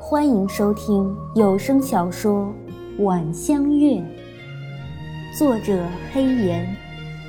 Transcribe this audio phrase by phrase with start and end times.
[0.00, 2.50] 欢迎收听有声小说
[3.04, 3.96] 《晚香月》，
[5.38, 6.74] 作者黑岩，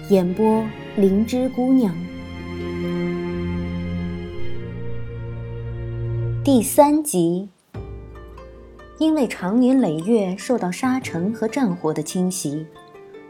[0.10, 0.64] 演播
[0.96, 1.94] 灵芝姑娘。
[6.46, 7.50] 第三集，
[9.00, 12.66] 因为长年累月受到沙尘和战火的侵袭，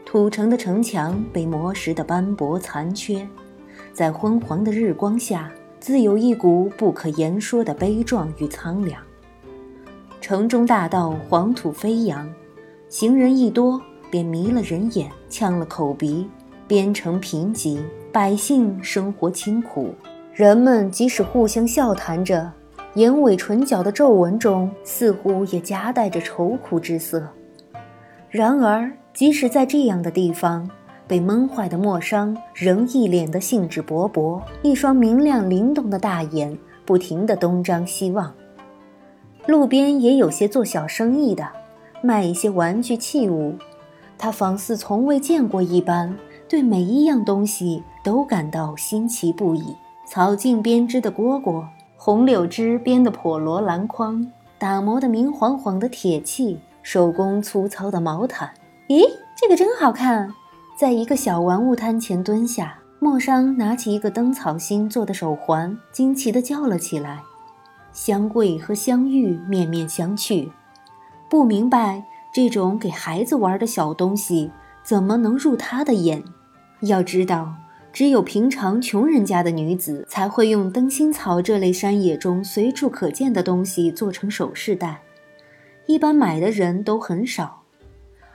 [0.06, 3.26] 土城的城墙被磨蚀的斑驳残缺，
[3.92, 5.50] 在昏黄的日光下，
[5.84, 8.98] 自有一股不可言说的悲壮与苍凉。
[10.18, 12.26] 城中大道黄土飞扬，
[12.88, 13.78] 行人一多
[14.10, 16.26] 便迷了人眼，呛了口鼻。
[16.66, 17.78] 边城贫瘠，
[18.10, 19.94] 百姓生活清苦，
[20.32, 22.50] 人们即使互相笑谈着。
[22.94, 27.28] 眼尾唇角的皱纹中，似乎也夹带着愁苦之色。
[28.30, 30.66] 然而，即使在这样的地方，
[31.06, 38.32] 被闷坏的莫商仍一脸的兴致勃勃，一双明亮灵动的大眼不停地东张西望。
[39.46, 41.46] 路边也有些做小生意的，
[42.02, 43.54] 卖一些玩具器物。
[44.16, 46.16] 他仿似从未见过一般，
[46.48, 49.74] 对每一样东西都感到新奇不已。
[50.06, 51.64] 草茎编织的蝈蝈。
[51.96, 58.50] 红柳枝编的破罗篮筐，打磨的明晃晃的铁器，手工粗糙的毛毯。
[58.88, 60.30] 咦，这个真好看！
[60.76, 67.20] 在一个小玩物摊前蹲下，莫商拿起一个灯草心做的手环，惊奇地叫了起来。
[67.92, 70.50] 香桂和香玉面面相觑，
[71.30, 72.02] 不明白
[72.32, 74.50] 这种给孩子玩的小东西
[74.82, 76.22] 怎么能入他的眼。
[76.80, 77.54] 要知道。
[77.92, 85.00] 只有平常穷人家的女子才会用灯芯草这类山野中随处可见的东西做成首饰戴，
[85.86, 87.62] 一般买的人都很少。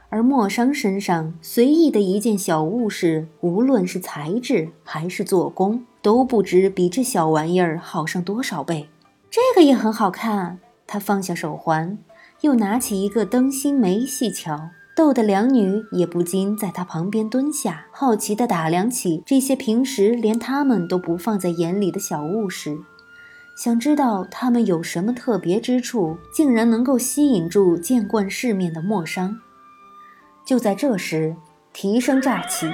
[0.09, 8.89] 而莫商身上随意的一件小物事，无论是材质还是做工，都不知比这小玩意儿好上多少倍。
[9.29, 10.59] 这个也很好看。
[10.87, 11.99] 他放下手环，
[12.41, 14.71] 又拿起一个灯芯梅细瞧。
[14.95, 22.77] 逗得两女也不禁在他旁边蹲下，好奇地打量起这些平时连他们都不放在眼里的小物事，
[23.55, 29.39] 想知道他们有什么特别之处，竟然能够吸引住见惯世面的莫商。
[30.49, 31.35] 就在这时，
[31.73, 32.73] 蹄声乍起，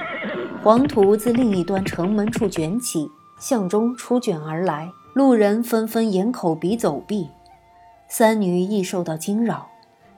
[0.62, 3.06] 黄土自另一端城门处卷起，
[3.38, 7.28] 向中出卷而来，路人纷纷掩口鼻走避。
[8.08, 9.68] 三女亦受到惊扰，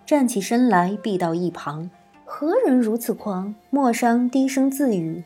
[0.06, 1.90] 站起身来避到一旁。
[2.24, 3.52] 何人如此狂？
[3.70, 5.24] 莫商低声自语，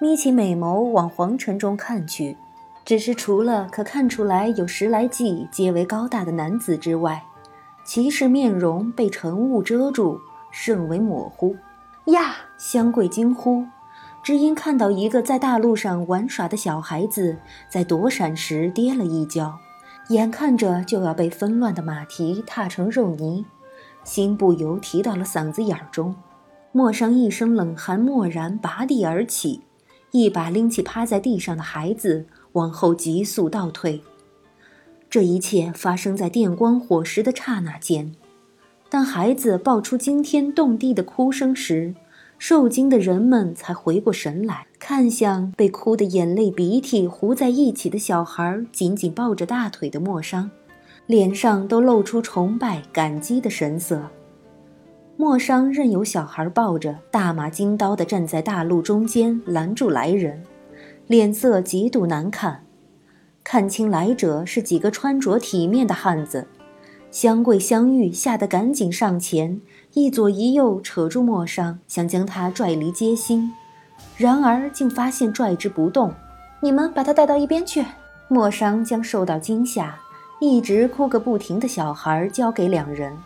[0.00, 2.38] 眯起美眸往黄尘中看去。
[2.86, 7.22] 只是除了可看出来有十来计、皆为高大的男子之外，
[7.84, 10.18] 其实面容被晨雾遮住，
[10.50, 11.54] 甚为模糊。
[12.06, 12.36] 呀！
[12.56, 13.66] 香桂惊呼，
[14.22, 17.36] 只因看到一个在大路上玩耍的小孩子
[17.68, 19.58] 在躲闪时跌了一跤，
[20.08, 23.44] 眼看着就要被纷乱的马蹄踏成肉泥，
[24.04, 26.14] 心不由提到了嗓子眼儿中。
[26.72, 29.62] 莫商一声冷寒，蓦然拔地而起，
[30.12, 34.02] 一把拎起趴在地上的孩子，往后急速倒退。
[35.10, 38.14] 这一切发生在电光火石的刹那间。
[38.88, 41.94] 当孩子爆出惊天动地的哭声时，
[42.38, 50.50] 受惊的人们才回过神来，看向被哭得眼泪鼻涕糊在一起的小孩，紧紧抱着大腿的莫商，
[51.06, 54.02] 脸上都露出崇拜感激的神色。
[55.16, 60.42] 莫商任由小孩抱着，大马金刀地站在大路中间拦住来人，
[61.06, 62.62] 脸色极度难看。
[63.42, 66.46] 看清来者是几个穿着体面的汉子，
[67.16, 69.58] 香桂、香玉吓得赶紧上前，
[69.94, 73.50] 一左一右扯住莫商，想将他拽离街心，
[74.18, 76.12] 然而竟发现拽之不动。
[76.60, 77.82] 你们把他带到一边去。
[78.28, 79.98] 莫商将受到惊吓、
[80.40, 83.16] 一直哭个不停的小孩交给两人。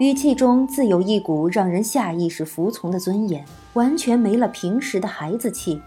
[0.00, 5.80] 语气中自有一股让人下意识服从的尊严，完全没了平时的孩子气。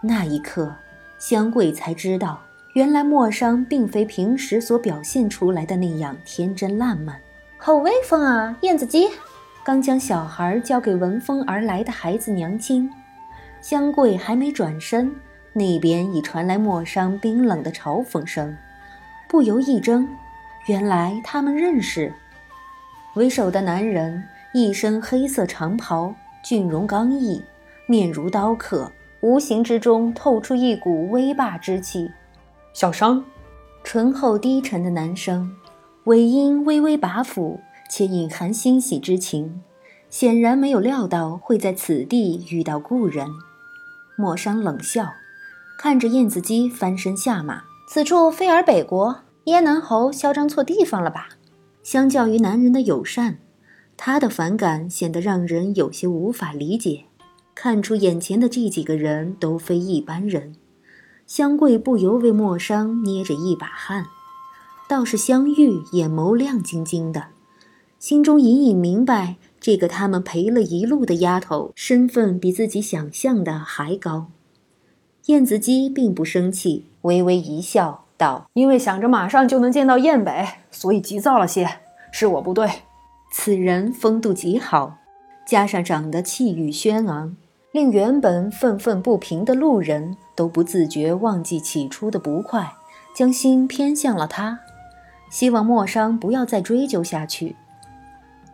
[0.00, 0.72] 那一刻，
[1.18, 2.40] 香桂才知道，
[2.74, 7.20] 原来莫商并非平时所表现出来的那样天真烂漫。
[7.56, 9.08] 好威风啊，燕子姬！
[9.64, 12.90] 刚将小孩交给闻风而来的孩子娘亲，
[13.60, 15.14] 香桂还没转身，
[15.52, 18.56] 那边已传来莫商冰冷的嘲讽声，
[19.28, 20.04] 不由一怔，
[20.66, 22.12] 原来他们认识。
[23.14, 24.20] 为首的男人
[24.52, 26.12] 一身黑色长袍，
[26.42, 27.40] 俊容刚毅，
[27.86, 32.10] 面如刀刻，无形之中透出一股威霸之气。
[32.74, 33.24] 小商，
[33.84, 35.54] 醇厚低沉的男声，
[36.06, 39.62] 尾音微微拔斧，且隐含欣喜之情，
[40.10, 43.28] 显然没有料到会在此地遇到故人。
[44.16, 45.12] 莫商冷笑，
[45.78, 47.62] 看着燕子姬翻身下马。
[47.88, 51.28] 此处非尔北国，燕南侯嚣张错地方了吧？
[51.84, 53.38] 相较于男人的友善，
[53.96, 57.04] 他的反感显得让人有些无法理解。
[57.54, 60.56] 看出眼前的这几个人都非一般人，
[61.26, 64.06] 香桂不由为莫商捏着一把汗。
[64.86, 67.28] 倒是香玉眼眸亮晶晶的，
[67.98, 74.26] 心中隐隐明白，这个他们陪了一路的丫头身份比自己想象的还高。
[75.26, 81.80] 燕子姬并不生气，微微一笑，道：“因为想着马上就能见到燕北，所以急躁了些，
[82.12, 82.70] 是我不对。”
[83.32, 84.98] 此人风度极好，
[85.48, 87.34] 加上长得气宇轩昂，
[87.74, 92.72] 令原本愤愤不平的路人都不自觉忘记起初的不快，
[93.16, 94.60] 将心偏向了他。
[95.28, 97.56] 希望莫商不要再追究下去。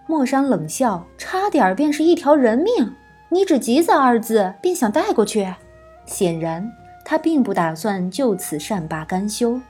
[0.07, 2.95] 莫商冷笑：“差点便是一条人命，
[3.29, 5.47] 你只‘急躁’二字便想带过去？
[6.07, 6.73] 显然
[7.05, 9.61] 他并不打算就此善罢甘休。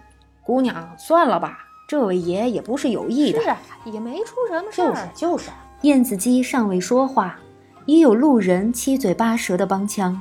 [0.45, 1.59] 姑娘，算了吧，
[1.89, 4.91] 这位爷也不是有意的，是啊，也没出什么事儿。
[4.93, 5.51] 就是就是。
[5.81, 7.41] 燕子姬尚未说话，
[7.87, 10.21] 已有路人七嘴八舌的帮腔。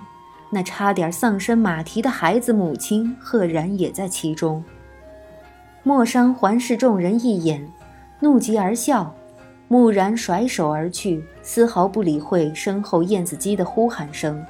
[0.52, 4.64] 那差点丧身马蹄的孩子母亲，赫然也在其中。
[5.84, 7.72] 莫商环视众人一眼，
[8.20, 9.14] 怒极而笑，
[9.68, 14.44] 蓦然甩手而去，丝毫不理会身后燕子姬的呼喊声，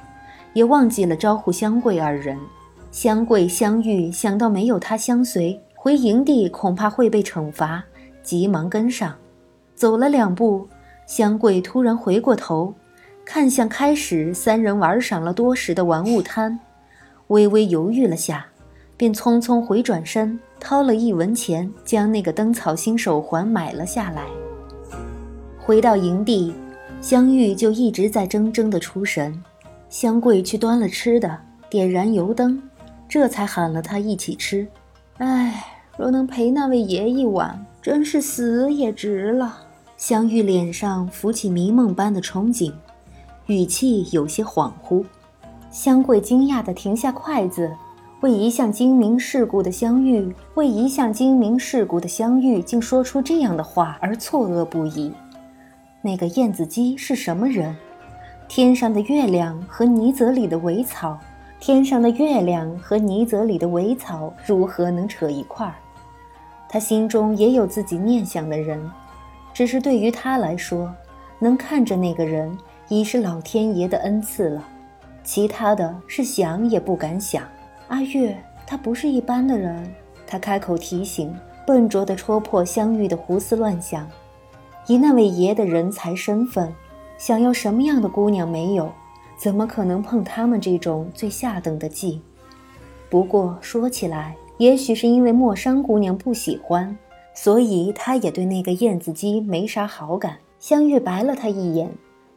[0.54, 2.38] 也忘记了招呼香桂二人。
[2.90, 7.84] 香桂、香玉想到没有他相随，回营地恐怕会被惩罚，
[8.22, 9.14] 急忙跟上。
[9.74, 10.66] 走了两步，
[11.06, 12.74] 香桂突然回过头，
[13.32, 16.58] 看向开始三人玩赏了多时的玩物摊，
[17.28, 18.44] 微微犹豫了下。
[18.96, 24.24] 便匆匆回转身，掏了一文钱，将那个灯草星手环买了下来。
[25.60, 26.52] 回到营地，
[27.00, 29.40] 香玉就一直在怔怔的出神。
[29.88, 31.38] 香桂去端了吃的，
[31.70, 32.60] 点燃油灯，
[33.08, 34.66] 这才喊了他一起吃。
[35.18, 35.64] 唉，
[35.96, 39.56] 若能陪那位爷一晚，真是死也值了。
[39.96, 42.72] 香玉脸上浮起迷梦般的憧憬，
[43.50, 45.04] 语气有些恍惚。
[45.72, 47.68] 香桂惊讶地停下筷子。
[48.20, 55.12] 为一向精明世故的香玉，为一向精明世故的香玉，竟说出这样的话而错愕不已。
[56.00, 57.74] 那个燕子姬是什么人？
[58.46, 61.18] 天上的月亮和泥泽里的苇草，
[61.58, 65.74] 天上的月亮和泥泽里的苇草如何能扯一块儿？
[66.68, 68.78] 他心中也有自己念想的人，
[69.52, 70.92] 只是对于他来说，
[71.40, 72.54] 能看着那个人
[72.90, 74.66] 已是老天爷的恩赐了，
[75.22, 77.44] 其他的是想也不敢想。
[77.86, 79.88] 阿月，他不是一般的人。
[80.26, 81.32] 他开口提醒，
[81.64, 84.08] 笨拙地戳破香玉的胡思乱想。
[84.88, 86.74] 以那位爷的人才身份，
[87.16, 88.90] 想要什么样的姑娘没有？
[89.38, 92.18] 怎么可能碰他们这种最下等的妓？
[93.08, 96.98] 不过说起来，也许是因为莫山姑娘不喜欢，
[97.34, 100.38] 所以他也对那个燕子姬没啥好感。
[100.58, 101.88] 香玉白了他一眼，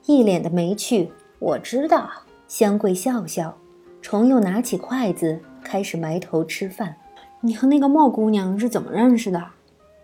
[0.06, 1.12] 一脸的没趣。
[1.40, 2.10] 我知道。
[2.48, 3.54] 香桂笑笑。
[4.02, 6.96] 重又拿起筷子，开始埋头吃饭。
[7.40, 9.42] 你和那个莫姑娘是怎么认识的？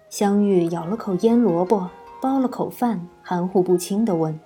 [0.09, 1.87] 香玉咬了口腌萝卜，
[2.21, 4.39] 包了口饭，含糊不清地问，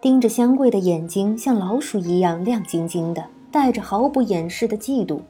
[0.00, 3.22] 盯着香桂的眼睛像老鼠一样亮晶晶的，
[3.52, 5.20] 带着毫不掩饰的嫉妒。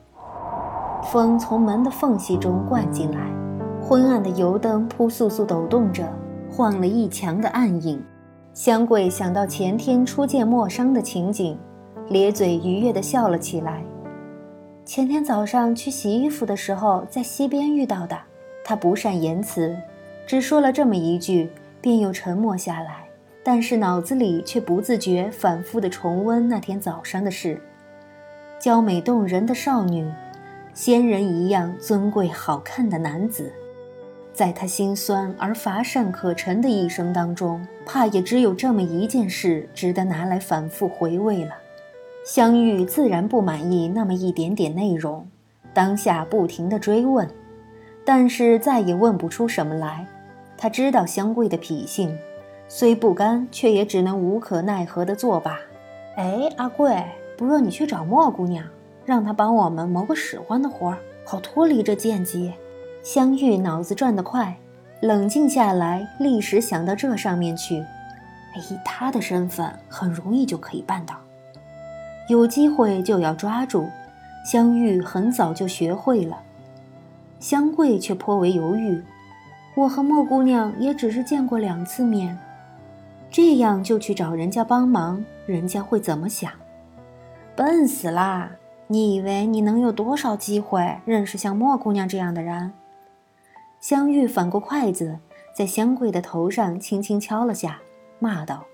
[1.03, 3.31] 风从门的缝隙中灌进来，
[3.83, 6.09] 昏暗的油灯扑簌簌抖动着，
[6.51, 8.01] 晃了一墙的暗影。
[8.53, 11.59] 香桂想到前天初见莫商的情景。
[12.09, 13.85] 咧嘴愉悦地笑了起来。
[14.85, 18.19] 前天早上去洗衣服的时候，在溪边遇到的。
[18.65, 19.77] 他不善言辞，
[20.27, 21.49] 只说了这么一句，
[21.81, 23.05] 便又沉默下来。
[23.45, 27.61] 但是脑子里却不自觉反复地重温那天早上的事：
[28.59, 30.11] 娇美动人的少女，
[30.75, 33.53] 仙人一样尊贵好看的男子，
[34.41, 41.53] 在他心酸而乏善可陈的一生当中，怕也只有这么一件事值得拿来反复回味了。
[42.25, 45.29] 香玉自然不满意那么一点点内容，
[45.75, 47.29] 当下不停地追问，
[48.03, 50.07] 但是再也问不出什么来。
[50.57, 52.17] 他知道香桂的脾性，
[52.67, 55.61] 虽不甘，却也只能无可奈何地作罢。
[56.17, 57.05] 哎，阿贵，
[57.37, 58.65] 不若你去找莫姑娘，
[59.05, 62.55] 让她帮我们谋个使唤的活儿，好脱离这贱籍。
[63.03, 64.57] 香玉脑子转得快，
[65.01, 67.85] 冷静下来，立时想到这上面去。
[68.57, 71.15] 以她的身份，很容易就可以办到。
[72.29, 73.89] 有机会就要抓住，
[74.45, 76.39] 香玉很早就学会了。
[77.39, 79.03] 香桂却颇为犹豫。
[79.75, 82.39] 我和莫姑娘也只是见过两次面，
[83.31, 86.53] 这样就去找人家帮忙，人家会怎么想？
[87.57, 88.51] 笨死啦！
[88.89, 92.73] 你以为你能有多少机会认识像莫姑娘这样的人？
[93.81, 95.19] 香玉反过筷子，
[95.55, 97.81] 在香桂的头上轻轻敲了下，
[98.19, 98.67] 骂道：“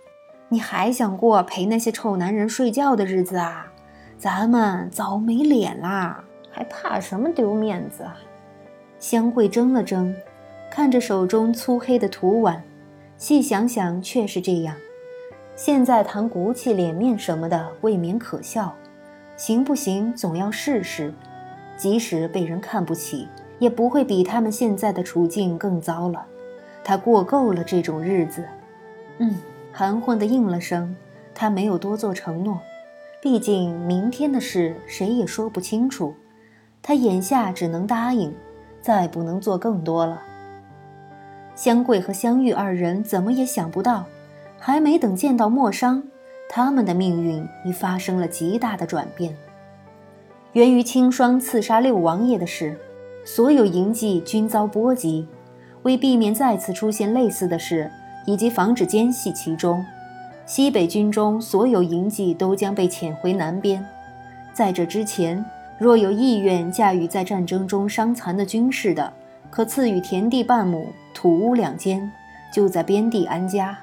[0.51, 3.73] 你还想过陪那些臭男人睡觉的日子啊？
[4.19, 8.17] 咱们早没脸啦，还怕什么丢面子啊？”
[8.99, 10.13] 香桂怔了怔，
[10.69, 12.65] 看着手中粗黑的土碗，
[13.17, 14.75] 细想想，确是这样。
[15.55, 18.75] 现在谈骨气、脸面什么的，未免可笑。
[19.37, 21.15] 行不行，总要试试。
[21.77, 26.25] 即使被人看不起，也不会比他们现在的处境更糟了。
[26.85, 28.45] 他过够了这种日子。
[29.19, 29.37] 嗯，
[29.73, 30.95] 含混的应了声。
[31.35, 32.59] 他没有多做承诺，
[33.21, 36.15] 毕竟明天的事谁也说不清楚。
[36.83, 38.35] 他眼下只能答应。
[38.83, 40.23] 再不能做更多了。
[41.57, 44.05] 香桂和香玉二人怎么也想不到，
[44.61, 46.05] 还没等见到莫商，
[46.49, 49.37] 他们的命运已发生了极大的转变。
[50.53, 52.79] 源于青霜刺杀六王爷的事，
[53.27, 55.27] 所有营妓均遭波及。
[55.83, 57.91] 为避免再次出现类似的事，
[58.25, 59.85] 以及防止奸细其中，
[60.47, 63.85] 西北军中所有营妓都将被遣回南边。
[64.55, 65.45] 在这之前。
[65.79, 69.13] 若有意愿驾驭在战争中伤残的军士的，
[69.51, 72.11] 可赐予田地半亩、土屋两间，
[72.51, 73.79] 就在边地安家。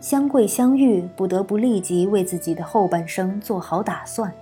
[0.00, 4.32] 香桂、香玉不得不立即为自己的后半生做好打算。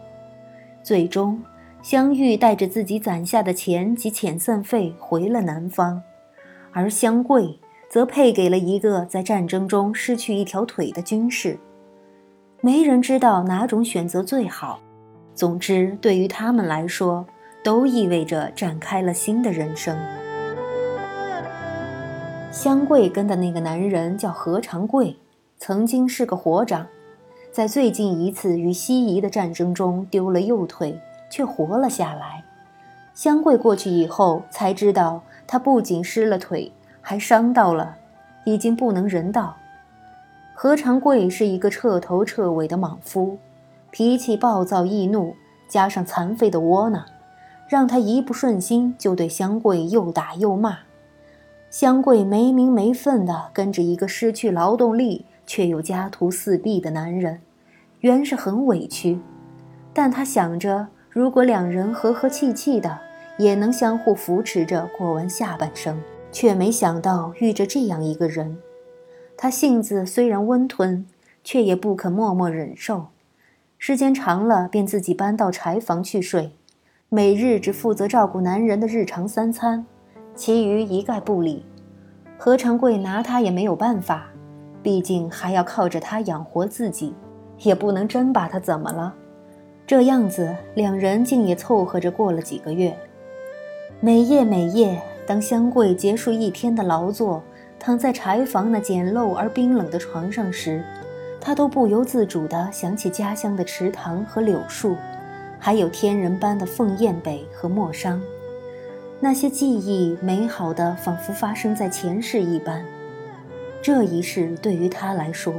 [0.83, 1.38] 最终，
[1.83, 6.03] 香玉带着自己攒下的钱及遣散费回了南方，
[6.73, 7.59] 而香桂
[7.89, 11.59] 则配给了一个在战争中失去一条腿的军士。
[12.61, 14.81] 没人知道哪种选择最好。
[15.35, 17.25] 总之，对于他们来说，
[17.63, 19.97] 都意味着展开了新的人生。
[22.51, 25.17] 香桂跟的那个男人叫何长贵，
[25.59, 26.85] 曾经是个火长，
[27.53, 30.99] 在最近一次与西夷的战争中丢了右腿，
[31.31, 32.45] 却活了下来。
[33.15, 36.71] 香桂过去以后才知道，他不仅失了腿，
[37.01, 37.97] 还伤到了，
[38.45, 39.57] 已经不能人道。
[40.55, 43.39] 何长贵是一个彻头彻尾的莽夫。
[43.91, 45.35] 脾气暴躁易怒，
[45.67, 47.05] 加上残废的窝囊，
[47.69, 50.79] 让他一不顺心就对香桂又打又骂。
[51.71, 57.41] 香桂没名没分的跟着一个失去劳动力却又家徒四壁的男人，
[58.01, 59.19] 原是很委屈。
[59.95, 62.99] 但他想着，如果两人和和气气的，
[63.38, 66.00] 也能相互扶持着过完下半生，
[66.31, 68.59] 却没想到遇着这样一个人。
[69.37, 71.07] 他性子虽然温吞，
[71.43, 73.07] 却也不肯默默忍受。
[73.79, 76.50] 时间长了，便自己搬到柴房去睡，
[77.09, 79.87] 每日只负责照顾男人的日常三餐，
[80.35, 81.65] 其余一概不理。
[82.37, 84.27] 何长贵拿他也没有办法，
[84.83, 87.15] 毕竟还要靠着他养活自己，
[87.61, 89.15] 也不能真把他怎么了。
[89.88, 92.95] 这样子，两人竟也凑合着过了几个月。
[94.00, 97.42] 每夜每夜，当香桂结束一天的劳作，
[97.78, 100.85] 躺在柴房那简陋而冰冷的床上时，
[101.40, 104.95] 他都不由自主地想起家乡的池塘和柳树，
[105.59, 108.21] 还有天人般的凤燕北和莫商，
[109.18, 112.85] 那些记忆美好的，仿佛发生在前世一般。
[113.80, 115.54] 这一世对于他来说，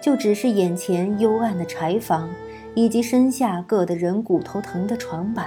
[0.00, 2.30] 就只是眼前幽暗的柴房，
[2.74, 5.46] 以及身下硌得人骨头疼的床板。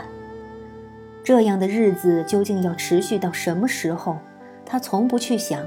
[1.24, 4.18] 这样的日子究竟要持续到什么时候？
[4.66, 5.66] 他从不去想，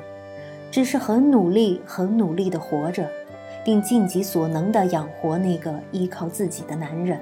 [0.70, 3.08] 只是很努力、很努力地活着。
[3.62, 7.20] 并尽己所能地养活那个依靠自己的男人。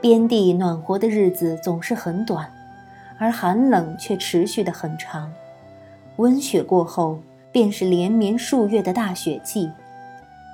[0.00, 2.50] 边地暖和的日子总是很短，
[3.18, 5.30] 而寒冷却持续得很长。
[6.16, 7.18] 温雪过后，
[7.52, 9.70] 便是连绵数月的大雪季。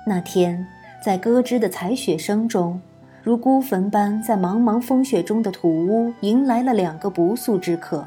[0.05, 0.67] 那天，
[1.01, 2.81] 在咯吱的踩雪声中，
[3.21, 8.05] 如孤坟般在茫茫风雪中的土屋迎来了两个不速之客：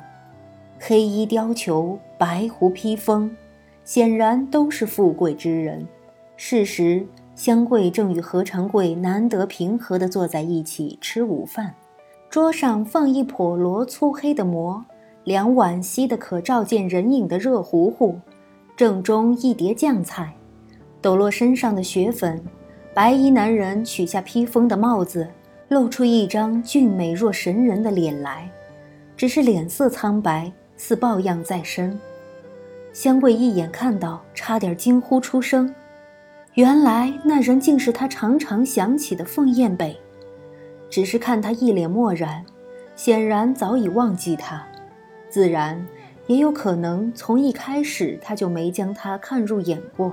[0.78, 3.34] 黑衣貂裘，白狐披风。
[3.82, 5.86] 显然都是富贵之人。
[6.36, 11.72] 事实，香桂正与何长贵难得平和地坐在一起吃午饭，
[12.28, 14.84] 桌上放一笸箩粗黑的馍，
[15.22, 18.18] 两碗稀得可照见人影的热糊糊，
[18.76, 20.34] 正中一碟酱菜，
[21.06, 22.42] 抖落身上的雪粉。
[22.92, 25.24] 白衣男人取下披风的帽子，
[25.68, 28.50] 露出一张俊美若神人的脸来，
[29.16, 31.96] 只是脸色苍白，似抱恙在身。
[32.92, 35.72] 香桂一眼看到，差点惊呼出声。
[36.54, 39.96] 原来那人竟是他常常想起的凤燕北，
[40.90, 42.44] 只是看他一脸漠然，
[42.96, 44.66] 显然早已忘记他。
[45.28, 45.86] 自然，
[46.26, 50.12] 也有可能从一开始他就没将他看入眼过。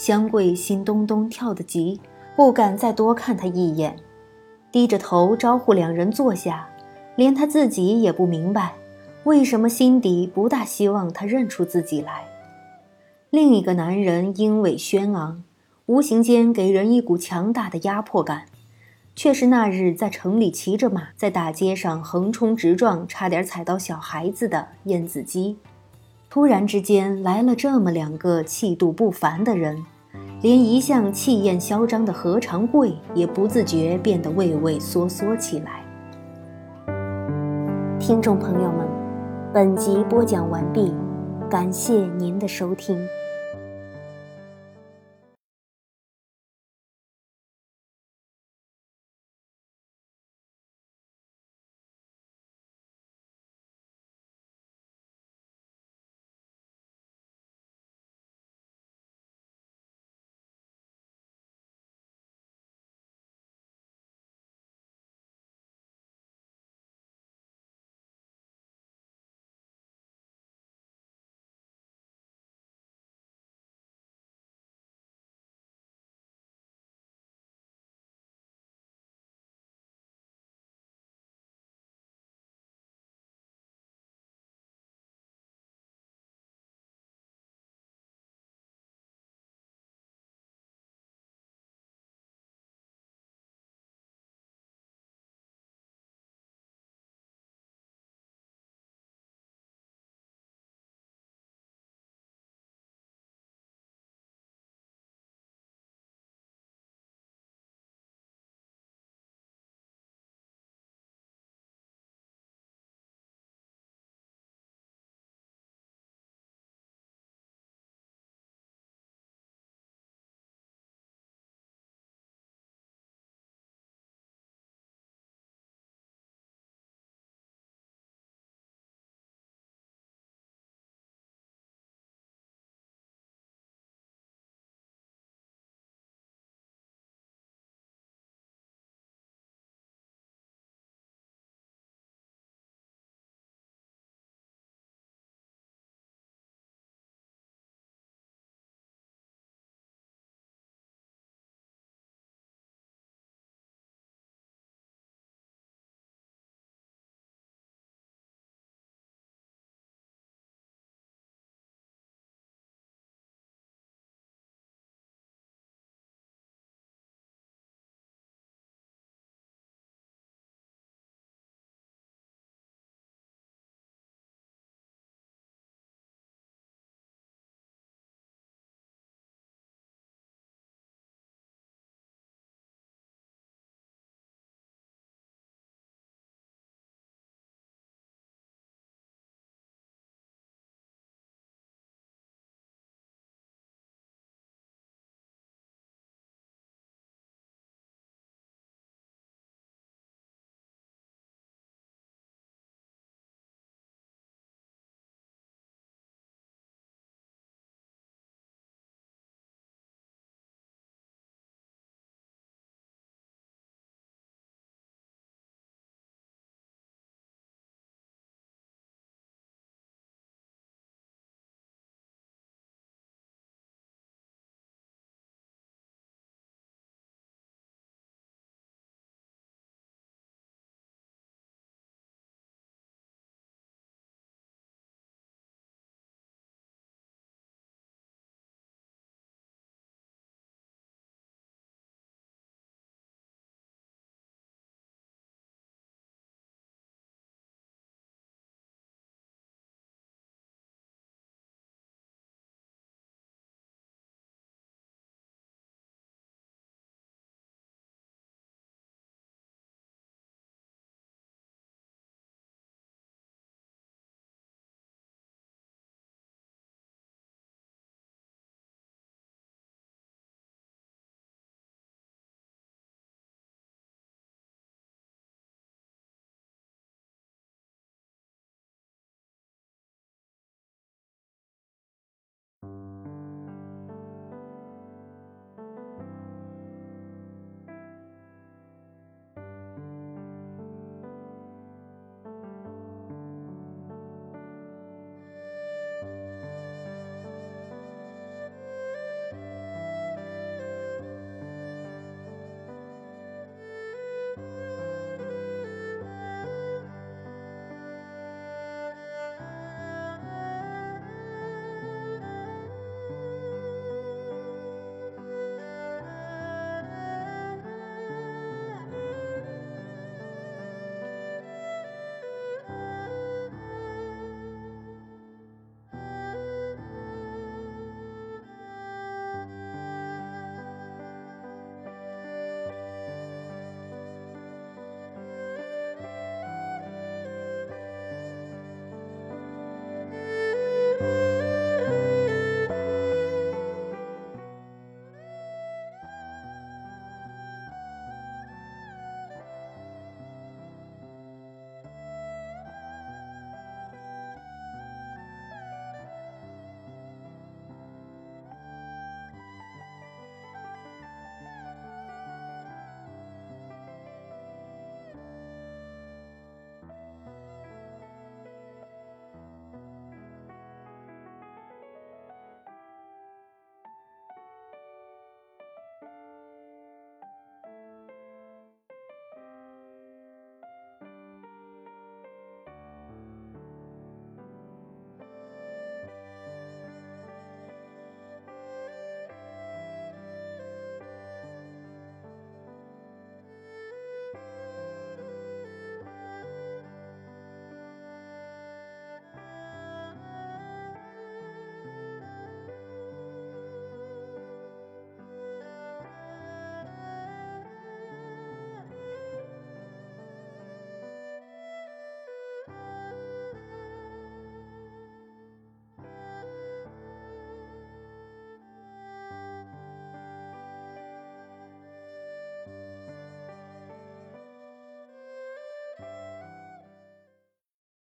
[0.00, 2.00] 香桂心咚咚跳得急，
[2.34, 3.94] 不敢再多看他一眼，
[4.72, 6.66] 低着头招呼两人坐下，
[7.16, 8.72] 连他自己也不明白，
[9.24, 12.24] 为什么心底不大希望他认出自己来。
[13.28, 15.44] 另一个男人英伟轩昂，
[15.84, 18.46] 无形间给人一股强大的压迫感，
[19.14, 25.58] 却是那日在城里骑着马，在大街上横冲直撞，差点踩到小孩子的燕子姬。
[26.30, 29.76] 突然之间来了这么两个气度不凡的人，
[30.42, 35.84] 连一向气焰嚣张的何长贵也不自觉变得畏畏缩缩起来。
[37.98, 38.86] 听众朋友们，
[39.52, 40.94] 本集播讲完毕，
[41.50, 42.96] 感谢您的收听。